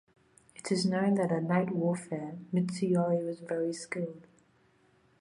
It 0.55 0.71
is 0.71 0.87
known 0.87 1.13
that 1.13 1.31
at 1.31 1.43
night 1.43 1.69
warfare, 1.75 2.35
Mitsuyori 2.51 3.23
was 3.23 3.39
very 3.41 3.71
skilled. 3.71 4.25